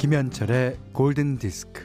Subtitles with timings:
[0.00, 1.84] 김현철의 골든 디스크.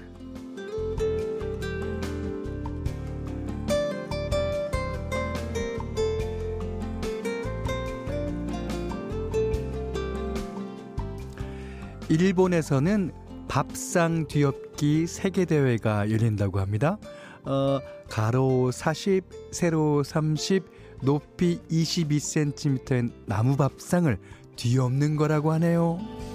[12.07, 13.11] 일본에서는
[13.49, 16.97] 밥상 뒤엎기 세계대회가 열린다고 합니다.
[17.43, 20.63] 어, 가로 40, 세로 30,
[21.01, 24.17] 높이 22cm의 나무 밥상을
[24.55, 26.34] 뒤엎는 거라고 하네요.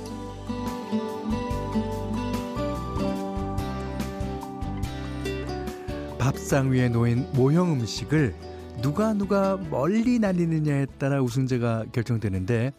[6.30, 8.36] 밥상 위에 놓인 모형 음식을
[8.82, 12.72] 누가 누가 멀리 날리느냐에 따라 우승자가 결정되는데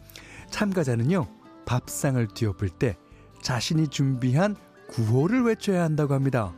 [0.48, 1.26] 참가자는요
[1.66, 2.96] 밥상을 뒤엎을 때
[3.42, 4.56] 자신이 준비한
[4.88, 6.54] 구호를 외쳐야 한다고 합니다.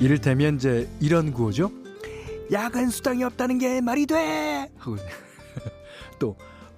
[0.00, 1.72] 이를테면 이제 이런 구호죠.
[2.52, 4.70] 야근 수당이 없다는 게 말이 돼.
[4.78, 4.96] 하고
[6.20, 6.36] 또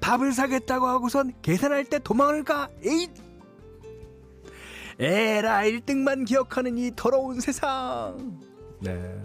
[0.09, 2.71] 밥을 사겠다고 하고선 계산할 때 도망을 가.
[2.83, 3.11] 에잇.
[4.99, 8.41] 에라 1등만 기억하는 이 더러운 세상.
[8.81, 9.21] 네.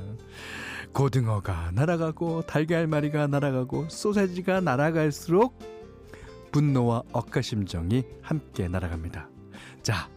[0.92, 5.58] 고등어가 날아가고 달걀말이가 날아가고 소세지가 날아갈수록
[6.52, 9.30] 분노와 억하심정이 함께 날아갑니다.
[9.84, 10.10] 자,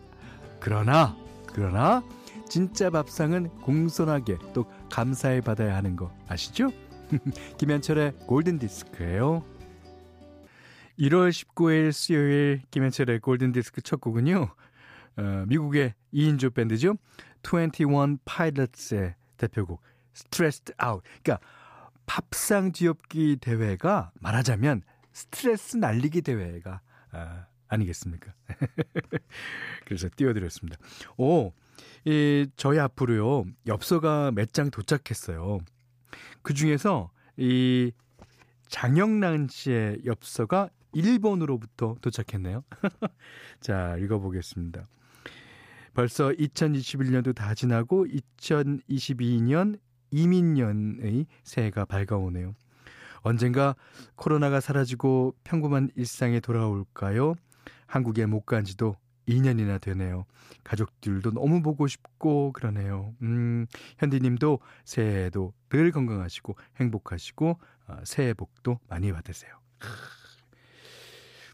[0.59, 2.03] 그러나 그러나
[2.48, 6.72] 진짜 밥상은 공손하게 또 감사히 받아야 하는 거 아시죠?
[7.56, 9.56] 김현철의 골든 디스크예요.
[10.98, 14.48] 1월 19일 수요일 김현철의 골든 디스크 첫 곡은요.
[15.16, 16.97] 어, 미국의 2인조 밴드죠.
[17.44, 19.83] 21 파일럿의 대표곡
[20.14, 21.03] Stressed Out.
[21.22, 21.47] 그러니까
[22.06, 26.81] 밥상 뒤엎기 대회가 말하자면 스트레스 날리기 대회가
[27.12, 28.32] 아, 아니겠습니까?
[29.84, 30.78] 그래서 띄워드렸습니다.
[31.16, 31.53] 오,
[32.04, 35.59] 이 저희 앞으로요 엽서가 몇 장 도착했어요.
[36.42, 37.92] 그 중에서 이
[38.69, 42.62] 장영란 씨의 엽서가 일본으로부터 도착했네요.
[43.61, 44.89] 자, 읽어보겠습니다.
[45.95, 49.79] 벌써 2021년도 다 지나고 2022년
[50.11, 52.55] 이민년의 새해가 밝아오네요.
[53.21, 53.75] 언젠가
[54.15, 57.34] 코로나가 사라지고 평범한 일상에 돌아올까요?
[57.87, 58.97] 한국에 못 간 지도
[59.28, 60.25] 2년이나 되네요.
[60.65, 63.15] 가족들도 너무 보고 싶고 그러네요.
[63.23, 63.67] 음,
[63.99, 67.59] 현디님도 새해에도 늘 건강하시고 행복하시고
[67.89, 69.53] 어, 새해 복도 많이 받으세요.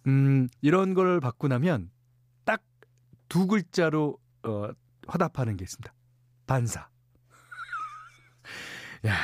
[0.07, 1.91] 음, 이런 걸 받고 나면
[2.45, 2.63] 딱
[3.29, 4.69] 두 글자로 어,
[5.07, 5.93] 화답하는 게 있습니다.
[6.47, 6.89] 반사.
[9.07, 9.15] 야,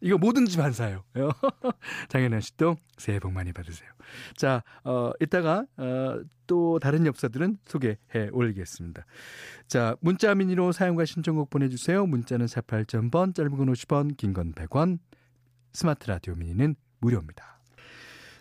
[0.00, 1.04] 이거 뭐든지 반사예요.
[2.08, 3.90] 장현아 씨도 새해 복 많이 받으세요.
[4.36, 9.04] 자, 어, 이따가 어, 또 다른 엽서들은 소개해 올리겠습니다.
[9.66, 12.06] 자, 문자 미니로 사용과 신청곡 보내주세요.
[12.06, 14.98] 문자는 48,000번, 짧은 건 50원, 긴 건 100원,
[15.74, 17.59] 스마트 라디오 미니는 무료입니다.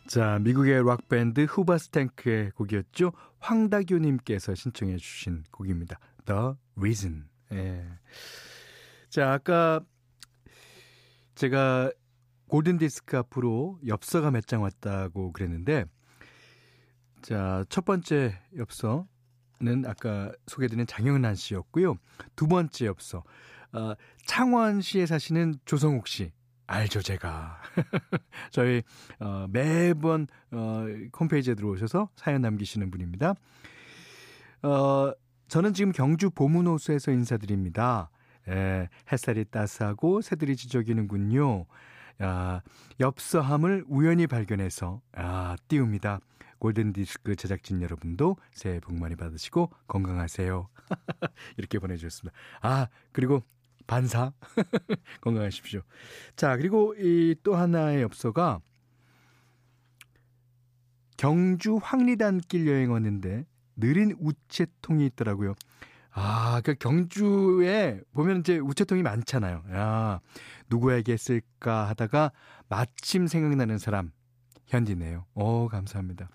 [0.10, 3.12] 자, 미국의 락 밴드 후바스탱크의 곡이었죠.
[3.38, 6.00] 황다교님께서 신청해 주신 곡입니다.
[6.26, 7.30] The Reason.
[7.52, 7.86] 예.
[9.10, 9.82] 자, 아까
[11.36, 11.92] 제가
[12.48, 15.86] 골든 디스크 앞으로 엽서가 몇 장 왔다고 그랬는데,
[17.22, 21.98] 자, 첫 번째 엽서는 아까 소개드린 장영란 씨였고요.
[22.36, 23.24] 두 번째 엽서,
[23.74, 23.94] 어,
[24.26, 26.32] 창원시에 사시는 조성욱 씨.
[26.70, 27.60] 알죠, 제가.
[28.52, 28.84] 저희,
[29.20, 30.86] 어, 매번, 어,
[31.20, 33.34] 홈페이지에 들어오셔서 사연 남기시는 분입니다.
[34.62, 35.12] 어,
[35.48, 38.12] 저는 지금 경주 보문호수에서 인사드립니다.
[38.48, 41.66] 에, 햇살이 따스하고 새들이 지저귀는군요.
[42.22, 42.62] 야,
[43.00, 46.20] 엽서함을 우연히 발견해서, 아, 띄웁니다.
[46.60, 50.68] 골든디스크 제작진 여러분도 새해 복 많이 받으시고 건강하세요.
[51.58, 52.38] 이렇게 보내주셨습니다.
[52.62, 53.42] 아, 그리고
[53.90, 54.32] 반사.
[55.22, 55.82] 건강하십시오.
[56.36, 58.60] 자, 그리고 이 또 하나의 엽서가
[61.18, 65.56] 경주 황리단길 여행 왔는데 느린 우체통이 있더라고요.
[66.12, 69.64] 아, 그 경주에 보면 이제 우체통이 많잖아요.
[69.74, 70.20] 야,
[70.70, 72.32] 누구에게 쓸까 하다가
[72.68, 74.12] 마침 생각나는 사람
[74.68, 75.26] 현디네요.
[75.34, 76.30] 어, 감사합니다.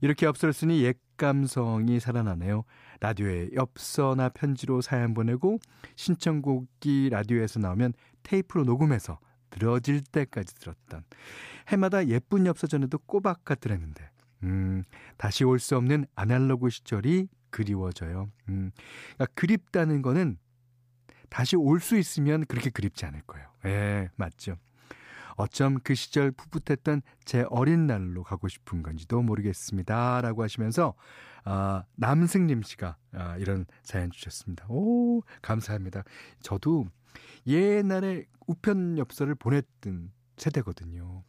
[0.00, 2.64] 이렇게 엽서를 쓰니 옛 감성이 살아나네요.
[3.00, 5.58] 라디오에 엽서나 편지로 사연 보내고
[5.96, 9.18] 신청곡이 라디오에서 나오면 테이프로 녹음해서
[9.50, 11.02] 들어질 때까지 들었던
[11.68, 14.10] 해마다 예쁜 엽서 전에도 꼬박 같더랬는데
[14.44, 14.84] 음,
[15.16, 18.30] 다시 올 수 없는 아날로그 시절이 그리워져요.
[18.48, 18.70] 음,
[19.16, 20.38] 그러니까 그립다는 거는
[21.28, 23.48] 다시 올 수 있으면 그렇게 그립지 않을 거예요.
[23.66, 24.56] 예, 맞죠.
[25.40, 30.20] 어쩜 그 시절 풋풋했던 제 어린 날로 가고 싶은 건지도 모르겠습니다.
[30.20, 30.94] 라고 하시면서,
[31.44, 34.66] 아, 남승림 씨가 아, 이런 사연 주셨습니다.
[34.68, 36.04] 오, 감사합니다.
[36.40, 36.86] 저도
[37.46, 41.24] 옛날에 우편 엽서를 보냈던 세대거든요.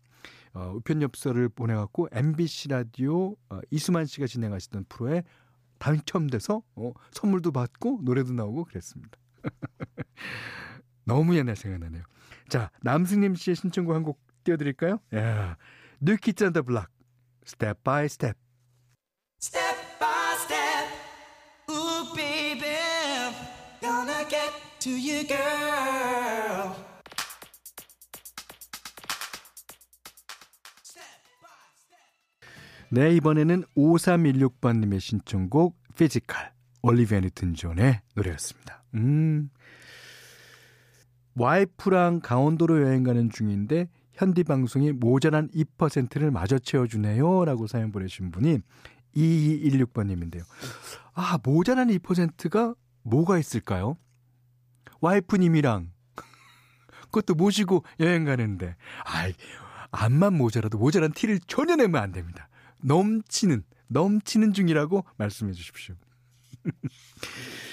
[0.53, 5.23] 어, 우편 엽서를 보내갖고 MBC 라디오 어, 이수만 씨가 진행하시던 프로에
[5.79, 9.17] 당첨돼서 어, 선물도 받고 노래도 나오고 그랬습니다.
[11.05, 12.03] 너무 옛날 생각나네요.
[12.51, 14.99] 자, 남승님 씨의 신청곡 한 곡 띄워드릴까요?
[15.15, 15.55] 야,
[16.01, 16.89] New Kids on the Block,
[17.45, 18.35] Step by Step.
[19.41, 20.87] Step by step,
[21.69, 22.75] ooh baby,
[23.79, 26.75] gonna get to you girl.
[32.89, 38.83] 네, 이번에는 5316번님의 신청곡 Physical 올리비아 뉴튼 존의 노래였습니다.
[38.95, 39.49] 음.
[41.35, 47.45] 와이프랑 강원도로 여행 가는 중인데 현디 방송이 모자란 2%를 마저 채워주네요.
[47.45, 48.59] 라고 사연 보내신 분이
[49.15, 50.43] 2216번님인데요.
[51.13, 53.97] 아, 모자란 2%가 뭐가 있을까요?
[55.01, 55.91] 와이프님이랑
[57.11, 59.33] 그것도 모시고 여행 가는데, 아이,
[59.91, 62.47] 암만 모자라도 모자란 티를 전혀 내면 안 됩니다.
[62.83, 65.95] 넘치는, 넘치는 중이라고 말씀해 주십시오.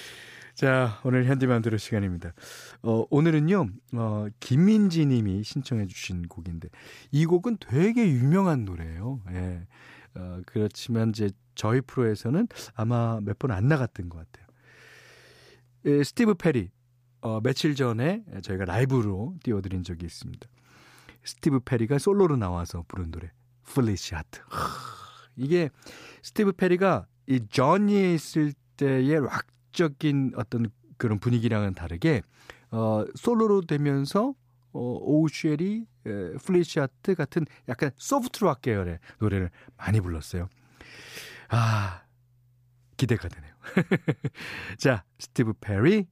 [0.59, 2.33] 자, 오늘 현디만 들을 시간입니다.
[2.81, 6.67] 어, 오늘은요, 어, 김민지 님이 신청해 주신 곡인데,
[7.11, 9.21] 이 곡은 되게 유명한 노래예요.
[9.31, 9.65] 예.
[10.15, 14.47] 어, 그렇지만 이제 저희 프로에서는 아마 몇 번 안 나갔던 것 같아요.
[15.85, 16.71] 예, 스티브 페리,
[17.21, 20.45] 어, 며칠 전에 저희가 라이브로 띄워드린 적이 있습니다.
[21.23, 23.31] 스티브 페리가 솔로로 나와서 부른 노래,
[23.63, 24.41] Foolish Heart.
[25.37, 25.69] 이게
[26.21, 32.21] 스티브 페리가 이 저니에 있을 때의 락 적인 어떤 그런 분위기랑은 다르게
[32.71, 34.35] 어, 솔로로 되면서
[34.71, 35.85] 어, Oh Sherrie,
[36.43, 40.47] Foolish Heart 같은 약간 소프트 락 계열의 노래를 많이 불렀어요.
[41.49, 42.03] 아
[42.97, 43.53] 기대가 되네요.
[44.77, 46.07] 자 스티브 페리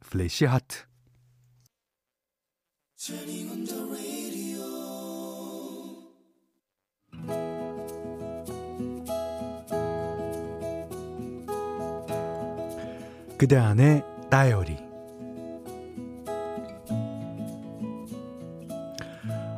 [0.00, 0.84] Foolish Heart
[13.40, 14.76] 그대 안의 다이어리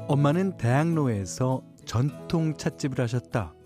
[0.06, 3.56] 엄마는 대학로에서 전통 찻집을 하셨다.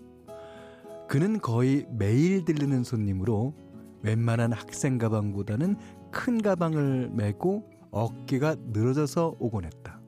[1.07, 3.53] 그는 거의 매일 들르는 손님으로
[4.01, 5.75] 웬만한 학생 가방보다는
[6.09, 10.01] 큰 가방을 메고 어깨가 늘어져서 오곤 했다.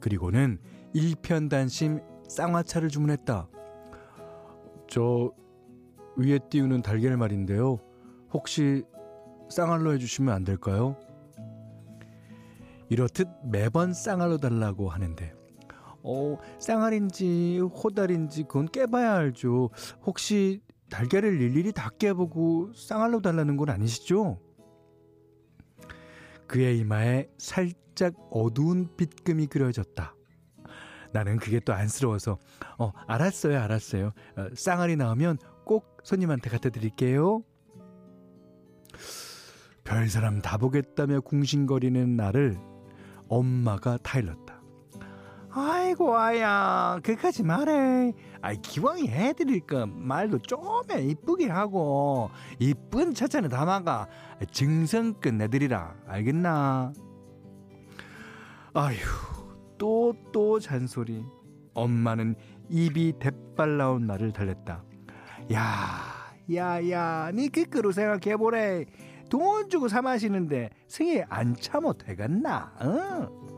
[0.00, 0.58] 그리고는
[0.92, 3.48] 일편단심 쌍화차를 주문했다.
[4.86, 5.32] 저
[6.18, 7.78] 위에 띄우는 달걀 말인데요.
[8.34, 8.84] 혹시
[9.48, 10.96] 쌍알로 해주시면 안 될까요?
[12.88, 15.34] 이렇듯 매번 쌍알로 달라고 하는데,
[16.02, 19.70] 어, 쌍알인지 호달인지 그건 깨봐야 알죠.
[20.04, 24.40] 혹시 달걀을 일일이 다 깨보고 쌍알로 달라는 건 아니시죠?
[26.46, 30.14] 그의 이마에 살짝 어두운 빗금이 그려졌다.
[31.12, 32.38] 나는 그게 또 안쓰러워서,
[32.78, 34.12] 어, 알았어요, 알았어요.
[34.36, 37.42] 어, 쌍알이 나오면 꼭 손님한테 갖다 드릴게요.
[39.88, 42.58] 별 사람 다 보겠다며 궁신거리는 나를
[43.26, 44.60] 엄마가 타일렀다.
[45.50, 48.12] 아이고 아야 그까지 말해.
[48.42, 50.60] 아이 기왕이 해드릴까 말도 좀
[51.00, 52.28] 이쁘게 하고
[52.58, 54.08] 이쁜 차차는 담아가
[54.50, 56.92] 증성 끝내드리라 알겠나?
[58.74, 58.98] 아휴
[59.78, 61.24] 또또 잔소리.
[61.72, 62.34] 엄마는
[62.68, 64.84] 입이 대빨 나온 나를 달랬다.
[65.54, 66.18] 야,
[66.54, 68.84] 야, 야, 니그 그로 생각해보래.
[69.28, 72.72] 돈 주고 사 마시는데 승희 안 참어 되겠나?
[72.80, 73.48] 어?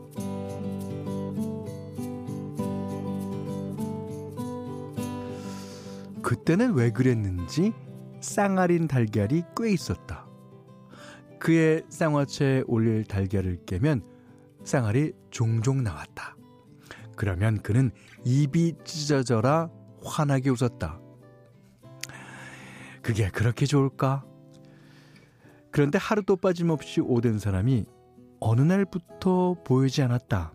[6.21, 7.73] 그때는 왜 그랬는지
[8.21, 10.27] 쌍알인 달걀이 꽤 있었다.
[11.39, 14.03] 그의 쌍화채에 올릴 달걀을 깨면
[14.63, 16.35] 쌍알이 종종 나왔다.
[17.15, 17.91] 그러면 그는
[18.23, 19.69] 입이 찢어져라
[20.03, 20.99] 환하게 웃었다.
[23.01, 24.23] 그게 그렇게 좋을까?
[25.71, 27.85] 그런데 하루도 빠짐없이 오던 사람이
[28.39, 30.53] 어느 날부터 보이지 않았다.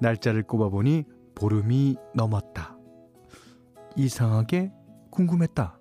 [0.00, 2.76] 날짜를 꼽아보니 보름이 넘었다.
[3.96, 4.72] 이상하게
[5.10, 5.78] 궁금했다.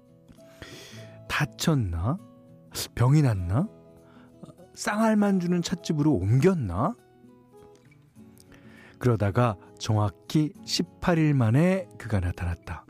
[1.28, 2.18] 다쳤나?
[2.96, 3.68] 병이 났나?
[4.74, 6.96] 쌍알만 주는 찻집으로 옮겼나?
[8.98, 12.86] 그러다가 정확히 18일 만에 그가 나타났다.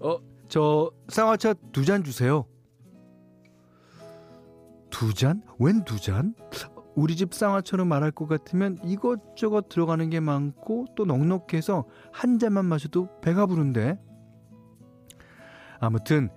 [0.00, 2.44] 어, 저 쌍화차 두 잔 주세요.
[5.02, 5.42] 두 잔?
[5.58, 6.32] 웬 두 잔?
[6.94, 13.08] 우리 집 쌍화처럼 말할 것 같으면 이것저것 들어가는 게 많고 또 넉넉해서 한 잔만 마셔도
[13.20, 13.98] 배가 부른데.
[15.80, 16.28] 아무튼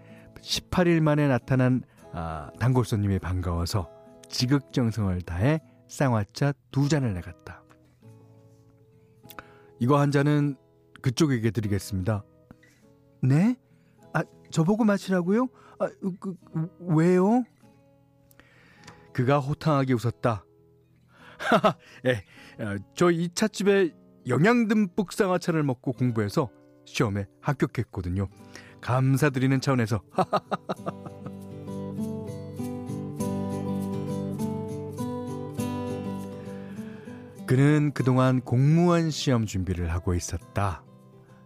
[0.42, 3.88] 18일 만에 나타난 아, 단골 손님이 반가워서
[4.30, 7.62] 지극정성을 다해 쌍화차 두 잔을 내갔다.
[9.80, 10.56] 이거 한 잔은
[11.04, 12.24] 그쪽에게 드리겠습니다.
[13.22, 13.58] 네?
[14.12, 15.50] 아, 저보고 마시라고요?
[15.78, 15.88] 아,
[16.20, 16.36] 그,
[16.80, 17.44] 왜요?
[19.16, 20.46] 그가 호탕하게 웃었다.
[21.40, 22.26] 하하, 예,
[22.62, 23.96] 어, 저 2차집에
[24.28, 26.50] 영양 듬뿍 쌍화차를 먹고 공부해서
[26.84, 28.28] 시험에 합격했거든요.
[28.82, 30.04] 감사드리는 차원에서.
[37.48, 40.84] 그는 그동안 공무원 시험 준비를 하고 있었다.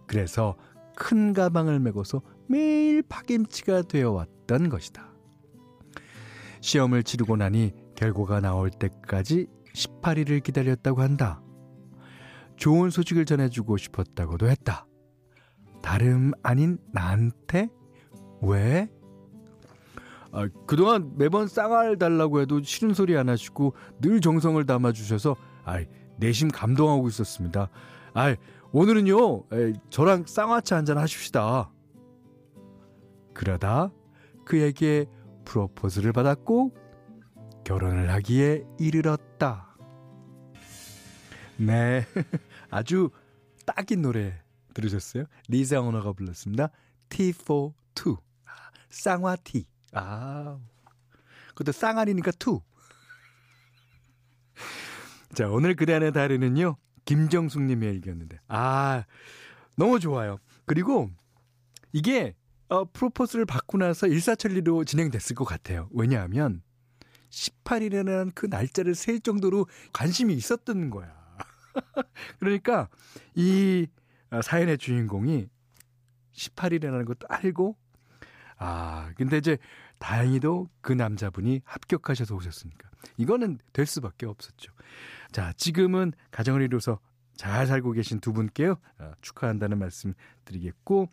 [0.08, 0.56] 그래서
[0.96, 5.09] 큰 가방을 메고서 매일 파김치가 되어 왔던 것이다.
[6.60, 11.42] 시험을 치르고 나니 결과가 나올 때까지 18일을 기다렸다고 한다.
[12.56, 14.86] 좋은 소식을 전해주고 싶었다고도 했다.
[15.82, 17.70] 다름 아닌 나한테?
[18.42, 18.90] 왜?
[20.32, 25.82] 아, 그동안 매번 쌍알 달라고 해도 싫은 소리 안 하시고 늘 정성을 담아주셔서 아,
[26.18, 27.68] 내심 감동하고 있었습니다.
[28.14, 28.36] 아,
[28.72, 31.72] 오늘은요, 에, 저랑 쌍화차 한잔 하십시다.
[33.34, 33.90] 그러다
[34.44, 35.06] 그에게
[35.44, 36.74] 프로포즈를 받았고
[37.64, 39.76] 결혼을 하기에 이르렀다.
[41.58, 42.06] 네,
[42.70, 43.10] 아주
[43.66, 44.40] 딱인 노래
[44.74, 45.24] 들으셨어요?
[45.48, 46.70] 리사 오노가 불렀습니다.
[47.08, 48.16] Tea for Two.
[48.46, 48.52] 아,
[48.88, 49.66] 쌍화티.
[49.92, 50.58] 아,
[51.48, 52.62] 그것도 쌍알이니까 two.
[55.34, 59.04] 자, 오늘 그대 안의 달에는요, 김정숙 님이 읽었는데, 아,
[59.76, 60.38] 너무 좋아요.
[60.66, 61.10] 그리고
[61.92, 62.34] 이게,
[62.70, 65.88] 어, 프로포즈를 받고 나서 일사천리로 진행됐을 것 같아요.
[65.92, 66.62] 왜냐하면,
[67.30, 71.12] 18일이라는 그 날짜를 셀 정도로 관심이 있었던 거야.
[72.38, 72.88] 그러니까,
[73.34, 73.86] 이
[74.30, 75.48] 어, 사연의 주인공이
[76.32, 77.76] 18일이라는 것도 알고,
[78.58, 79.58] 아, 근데 이제
[79.98, 82.88] 다행히도 그 남자분이 합격하셔서 오셨으니까.
[83.16, 84.72] 이거는 될 수밖에 없었죠.
[85.32, 87.00] 자, 지금은 가정을 이루어서
[87.36, 88.76] 잘 살고 계신 두 분께요.
[88.98, 91.08] 어, 축하한다는 말씀 드리겠고,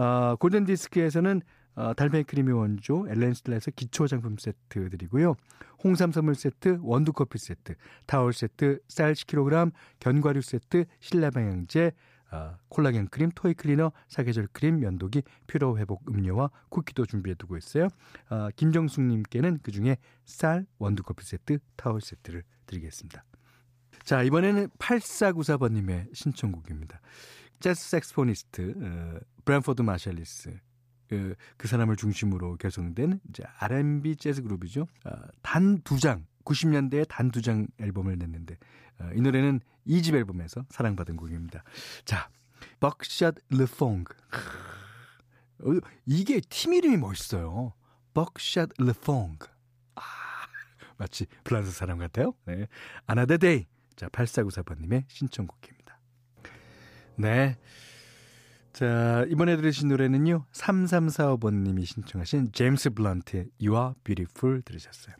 [0.00, 1.42] 어, 골든 디스크에서는
[1.74, 5.34] 어, 달팽이 크림의 원조 엘렌스텔라에서 기초 화장품 세트 드리고요.
[5.84, 7.74] 홍삼 선물 세트, 원두 커피 세트,
[8.06, 11.92] 타월 세트, 쌀 10kg, 견과류 세트, 신라 방향제,
[12.32, 17.88] 어, 콜라겐 크림, 토이 클리너, 사계절 크림, 면도기, 피로 회복 음료와 쿠키도 준비해 두고 있어요.
[18.30, 23.22] 어, 김정숙 님께는 그중에 쌀, 원두 커피 세트, 타월 세트를 드리겠습니다.
[24.04, 27.00] 자, 이번에는 8494번 님의 신청곡입니다.
[27.60, 30.58] 재즈 saxophonist 어, 브랜포드 마샬리스
[31.08, 34.86] 그, 그 사람을 중심으로 결성된 이제 R&B 재즈 그룹이죠.
[35.04, 35.10] 어,
[35.42, 38.56] 단두 장, 90년대에 단 두 장 앨범을 냈는데
[39.00, 41.64] 어, 이 노래는 2집 앨범에서 사랑받은 곡입니다.
[42.04, 42.28] 자,
[42.80, 44.04] 벅샷 르퐁.
[45.62, 45.64] 어,
[46.06, 47.72] 이게 팀 이름이 멋있어요.
[48.14, 49.36] 벅샷 르퐁.
[49.96, 50.02] 아,
[50.96, 52.34] 마치 프랑스 사람 같아요.
[52.46, 52.66] 네.
[53.06, 53.66] Another Day.
[53.96, 55.79] 자, 8494번님의 신청곡입니다.
[57.20, 57.58] 네.
[58.72, 60.46] 자, 이번에 들으신 노래는요.
[60.52, 65.14] 3345번님이 신청하신 제임스 블런트의 You Are Beautiful 들으셨어요.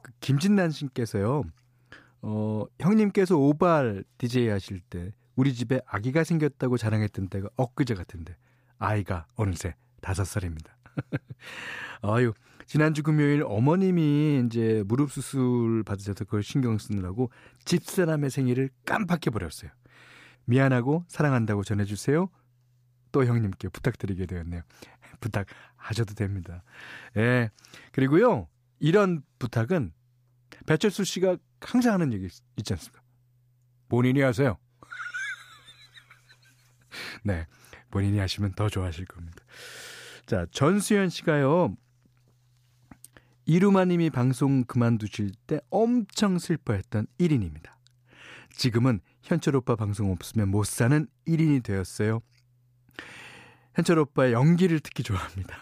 [0.00, 1.42] 그 김진난 씨께서요.
[2.22, 8.36] 어, 형님께서 오발 DJ 하실 때 우리 집에 아기가 생겼다고 자랑했던 때가 엊그제 같은데
[8.78, 10.76] 아이가 어느새 다섯 살입니다.
[12.02, 12.32] 아유,
[12.66, 17.30] 지난주 금요일 어머님이 이제 무릎 수술 받으셔서 그걸 신경 쓰느라고
[17.64, 19.70] 집사람의 생일을 깜빡해 버렸어요.
[20.48, 22.30] 미안하고 사랑한다고 전해주세요.
[23.12, 24.62] 또 형님께 부탁드리게 되었네요.
[25.20, 26.64] 부탁하셔도 됩니다.
[27.16, 27.50] 예.
[27.92, 29.92] 그리고요, 이런 부탁은
[30.66, 33.02] 배철수 씨가 항상 하는 얘기 있지 않습니까?
[33.88, 34.56] 본인이 하세요.
[37.24, 37.46] 네.
[37.90, 39.38] 본인이 하시면 더 좋아하실 겁니다.
[40.26, 41.74] 자, 전수연 씨가요.
[43.44, 47.77] 이루마 님이 방송 그만두실 때 엄청 슬퍼했던 1인입니다.
[48.50, 52.20] 지금은 현철 오빠 방송 없으면 못 사는 1인이 되었어요.
[53.74, 55.56] 현철 오빠의 연기를 특히 좋아합니다.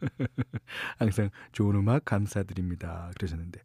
[0.98, 3.10] 항상 좋은 음악 감사드립니다.
[3.16, 3.60] 그러셨는데.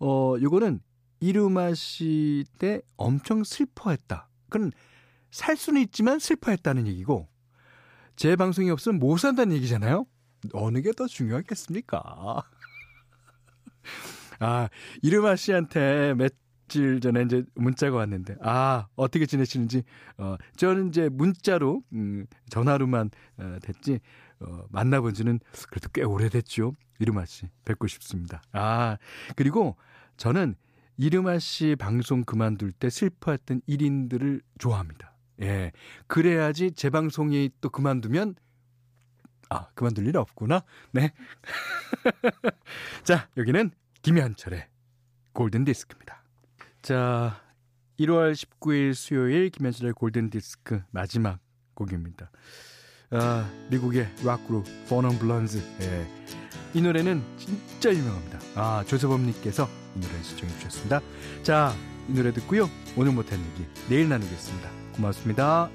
[0.00, 0.80] 어, 요거는
[1.20, 4.28] 이루마 씨 때 엄청 슬퍼했다.
[4.48, 4.72] 그건
[5.30, 7.28] 살 수는 있지만 슬퍼했다는 얘기고,
[8.16, 10.04] 제 방송이 없으면 못 산다는 얘기잖아요?
[10.52, 12.42] 어느 게 더 중요하겠습니까?
[14.40, 14.68] 아,
[15.02, 16.14] 이루마 씨한테
[16.72, 19.82] 며칠 전에 이제 문자가 왔는데, 아, 어떻게 지내시는지,
[20.16, 24.00] 어, 저는 이제 문자로, 음, 전화로만, 어, 됐지,
[24.40, 25.38] 어, 만나본 지는
[25.68, 26.72] 그래도 꽤 오래됐죠.
[26.98, 27.46] 이루마 씨.
[27.64, 28.42] 뵙고 싶습니다.
[28.52, 28.96] 아,
[29.36, 29.76] 그리고
[30.16, 30.54] 저는
[30.96, 35.14] 이름아 씨 방송 그만둘 때 슬퍼했던 1인들을 좋아합니다.
[35.42, 35.72] 예.
[36.06, 38.36] 그래야지 제 방송이 또 그만두면
[39.50, 40.62] 아, 그만둘 일 없구나.
[40.92, 41.12] 네.
[43.04, 43.70] 자, 여기는
[44.02, 44.68] 김현철의
[45.32, 46.21] 골든 디스크입니다.
[46.82, 47.40] 자,
[48.00, 51.38] 1월 19일 수요일 김현철의 골든 디스크 마지막
[51.74, 52.32] 곡입니다.
[53.10, 55.62] 아, 미국의 락 그룹 포넌 블런즈.
[55.80, 56.06] 예.
[56.74, 58.38] 이 노래는 진짜 유명합니다.
[58.56, 61.00] 아, 조세범 님께서 이 노래 시청해 주셨습니다.
[61.44, 61.72] 자,
[62.08, 62.68] 이 노래 듣고요.
[62.96, 64.68] 오늘 못한 얘기 내일 나누겠습니다.
[64.96, 65.70] 고맙습니다.